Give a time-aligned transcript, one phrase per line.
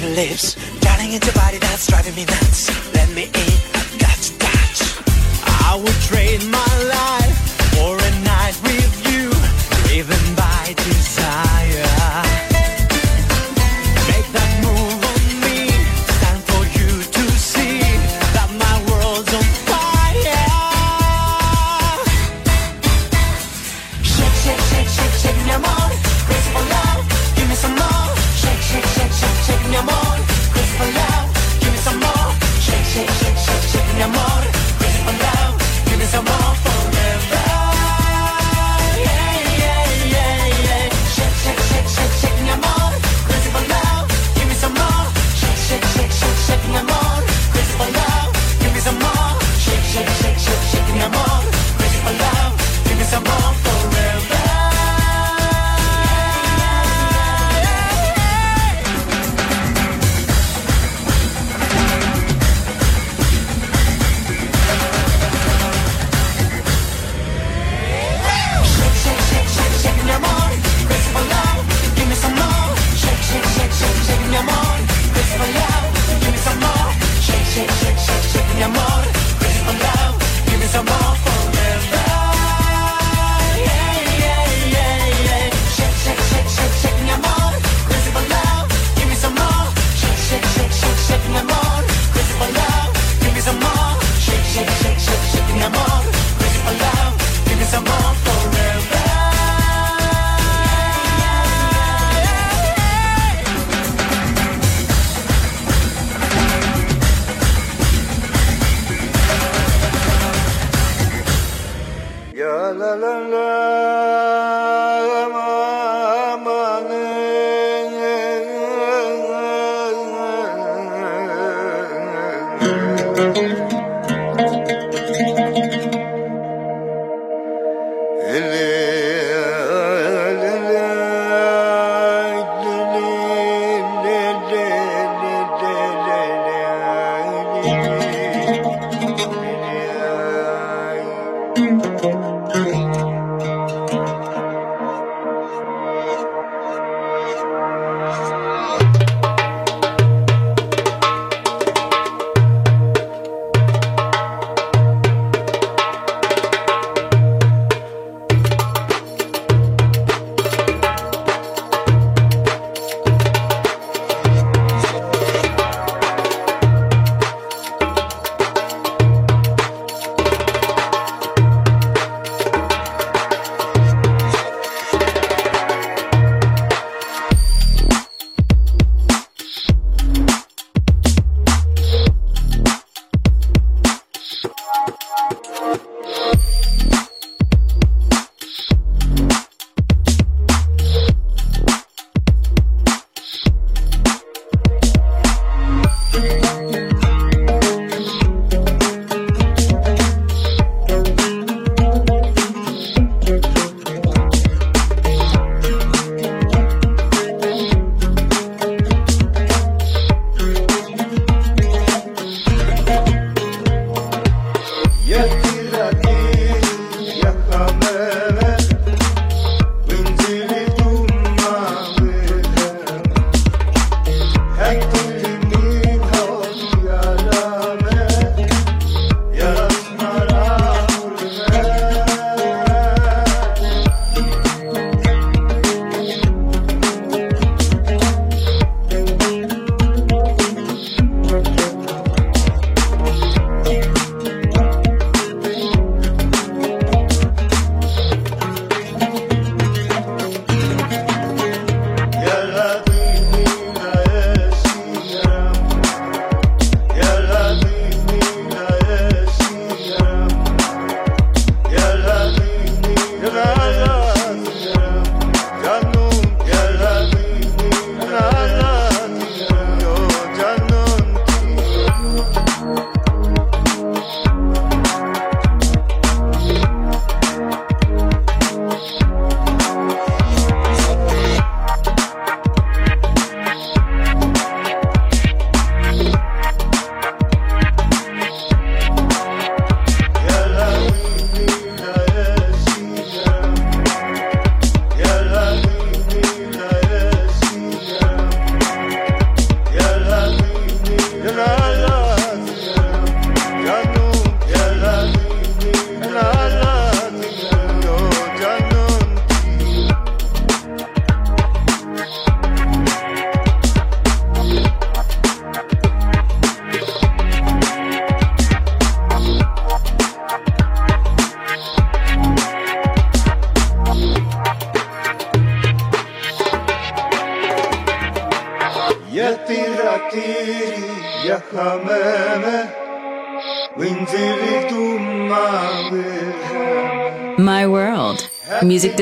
[0.00, 2.94] lips Darling, it's your body that's driving me nuts.
[2.94, 3.63] Let me in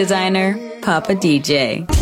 [0.02, 2.01] designer, Papa DJ.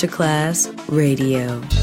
[0.00, 1.79] Masterclass Radio.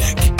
[0.00, 0.39] Music.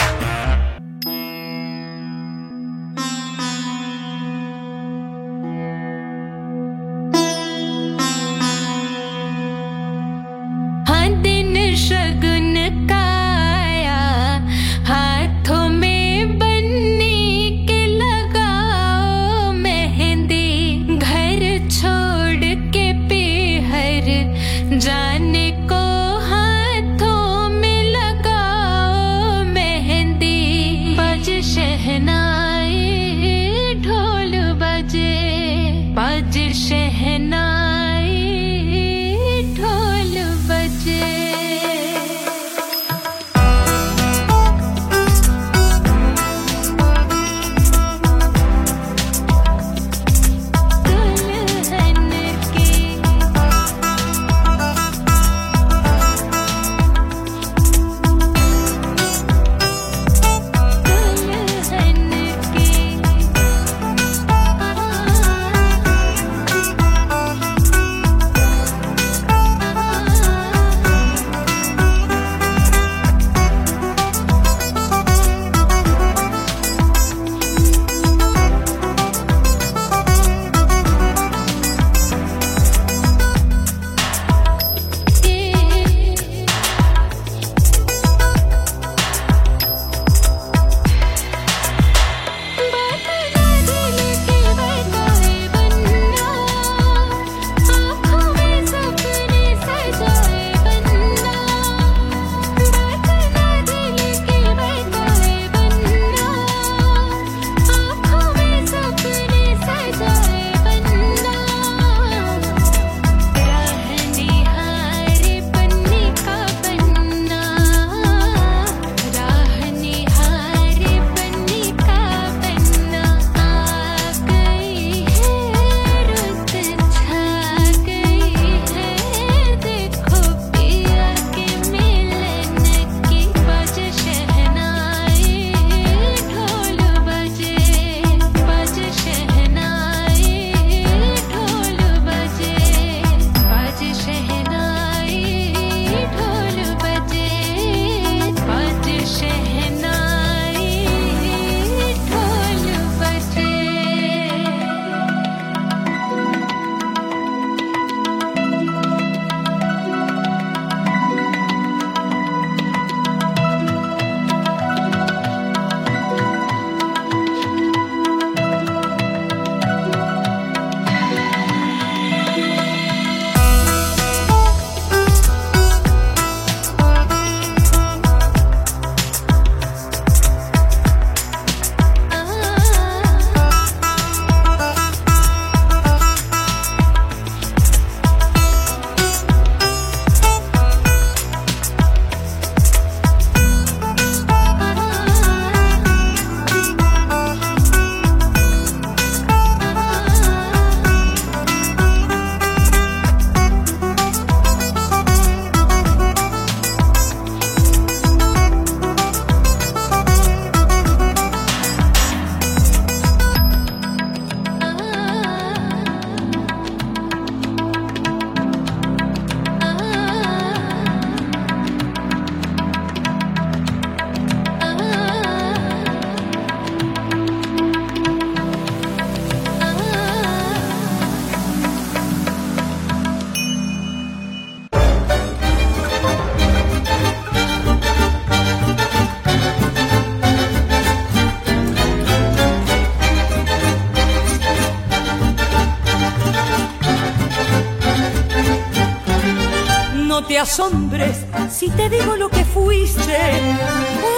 [250.41, 251.18] Asombres
[251.51, 253.18] si te digo lo que fuiste,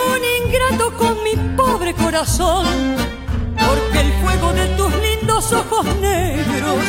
[0.06, 2.64] un ingrato con mi pobre corazón,
[3.56, 6.84] porque el fuego de tus lindos ojos negros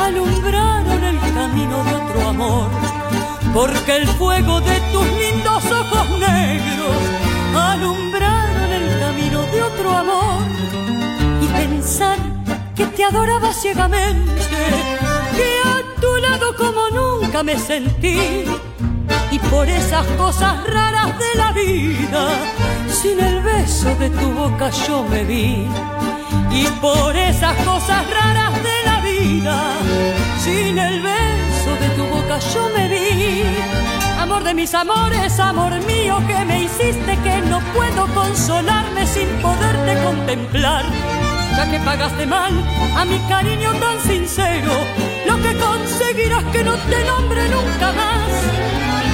[0.00, 2.70] alumbraron el camino de otro amor,
[3.52, 6.96] porque el fuego de tus lindos ojos negros
[7.54, 10.42] alumbraron el camino de otro amor,
[11.42, 12.16] y pensar
[12.74, 14.40] que te adoraba ciegamente,
[15.36, 18.46] que a tu lado como nunca me sentí.
[19.48, 22.28] Por esas cosas raras de la vida,
[22.88, 25.66] sin el beso de tu boca yo me vi.
[26.50, 29.56] Y por esas cosas raras de la vida,
[30.44, 33.44] sin el beso de tu boca yo me vi.
[34.18, 40.02] Amor de mis amores, amor mío, que me hiciste que no puedo consolarme sin poderte
[40.04, 40.84] contemplar.
[41.56, 42.52] Ya que pagaste mal
[42.96, 44.72] a mi cariño tan sincero,
[45.26, 49.09] lo que conseguirás que no te nombre nunca más.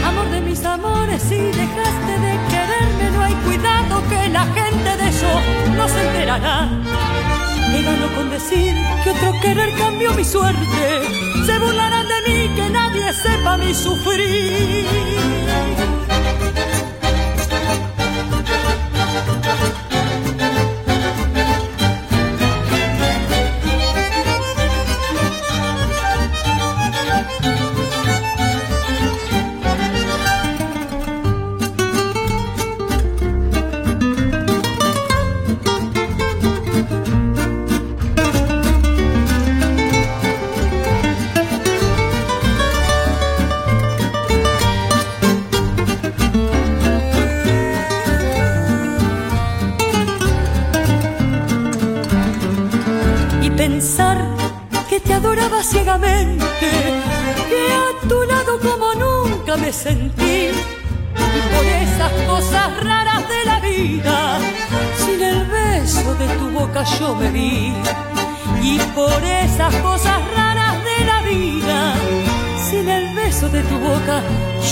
[0.56, 5.28] Mis amores, si dejaste de quererme, no hay cuidado que la gente de eso
[5.76, 6.70] no se enterará.
[7.72, 11.02] Me gano con decir que otro querer cambió mi suerte.
[11.44, 14.86] Se burlarán de mí, que nadie sepa mi sufrir.
[59.66, 64.38] Y por esas cosas raras de la vida,
[65.04, 67.74] sin el beso de tu boca yo me vi.
[68.62, 71.94] Y por esas cosas raras de la vida,
[72.70, 74.22] sin el beso de tu boca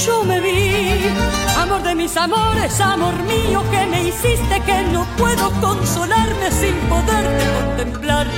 [0.06, 1.10] yo me vi.
[1.58, 7.44] Amor de mis amores, amor mío, que me hiciste que no puedo consolarme sin poderte
[7.58, 8.28] contemplar.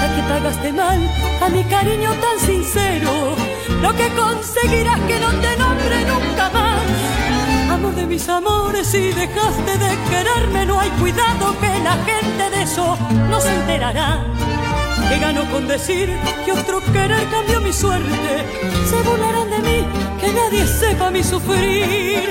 [0.00, 1.10] Ya que pagaste mal
[1.42, 3.36] a mi cariño tan sincero,
[3.84, 6.80] lo que conseguirás que no te nombre nunca más.
[7.70, 12.62] Amor de mis amores, si dejaste de quererme, no hay cuidado que la gente de
[12.62, 12.96] eso
[13.28, 14.24] no se enterará.
[15.08, 16.08] Que gano con decir
[16.46, 18.30] que otro querer cambió mi suerte.
[18.88, 19.78] Se burlarán de mí,
[20.18, 22.30] que nadie sepa mi sufrir.